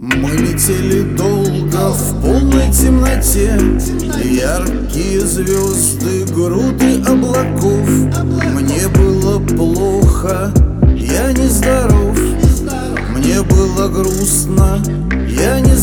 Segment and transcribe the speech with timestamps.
[0.00, 3.56] Мы летели долго в полной темноте.
[4.24, 7.88] Яркие звезды, груды облаков.
[8.52, 10.52] Мне было плохо,
[10.96, 12.18] я не здоров
[13.16, 14.82] Мне было грустно,
[15.28, 15.77] я не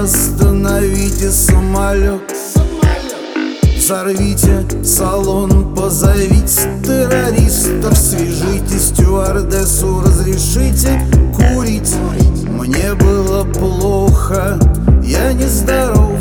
[0.00, 2.22] Остановите самолет.
[3.76, 7.96] Взорвите салон, позовите террористов.
[7.98, 10.98] Свяжите стюардессу, разрешите
[11.36, 11.94] курить.
[12.48, 14.58] Мне было плохо,
[15.02, 16.12] я не здоров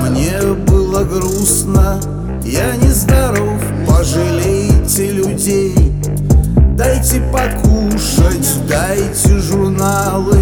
[0.00, 2.00] Мне было грустно,
[2.44, 5.92] я не здоров Пожалейте людей,
[6.76, 10.33] дайте покушать, дайте журналы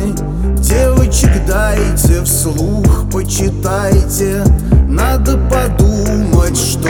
[2.23, 4.45] дайте, вслух почитайте.
[4.89, 6.89] Надо подумать, что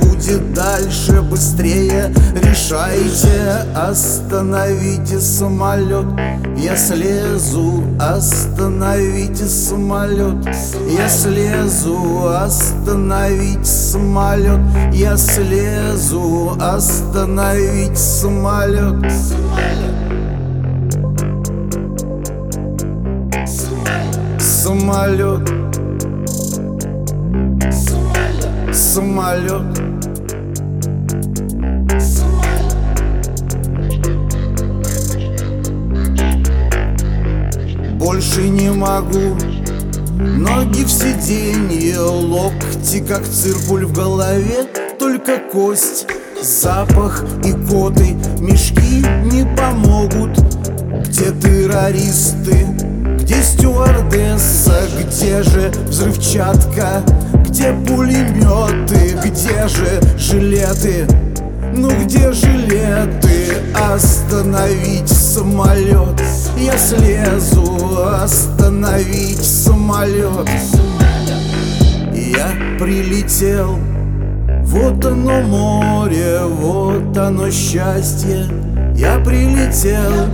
[0.00, 2.12] будет дальше Быстрее.
[2.34, 6.06] Решайте Остановите самолет.
[6.56, 10.36] Я слезу, остановите самолет.
[10.96, 14.60] Я слезу, остановите самолет.
[14.92, 19.93] Я слезу, остановите самолет Самолет
[28.72, 29.64] Самолет.
[37.98, 39.36] Больше не могу.
[40.16, 44.68] Ноги в сиденье, локти как циркуль в голове.
[45.00, 46.06] Только кость,
[46.40, 48.14] запах и коты.
[48.38, 50.38] Мешки не помогут.
[51.08, 52.93] Где террористы?
[54.98, 57.02] Где же взрывчатка?
[57.46, 59.18] Где пулеметы?
[59.24, 61.06] Где же жилеты?
[61.76, 63.34] Ну где жилеты?
[63.74, 66.20] Остановить самолет
[66.56, 70.48] Я слезу, остановить самолет
[72.12, 73.78] Я прилетел
[74.62, 78.46] Вот оно море, вот оно счастье
[78.94, 80.28] Я прилетел,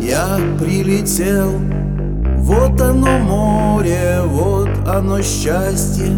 [0.00, 1.50] я прилетел
[2.44, 6.08] Вот оно море, вот оно счастье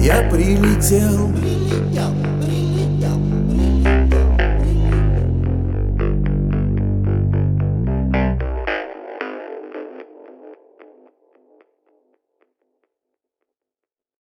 [0.00, 2.29] Я прилетел, прилетел.